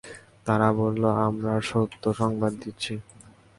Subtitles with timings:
[0.45, 2.93] তারা বলল, আমরা সত্য সংবাদ দিচ্ছি।